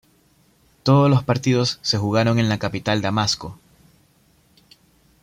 Todos 0.81 1.11
los 1.11 1.23
partidos 1.23 1.77
se 1.83 1.99
jugaron 1.99 2.39
en 2.39 2.49
la 2.49 2.57
capital 2.57 3.03
Damasco. 3.03 3.59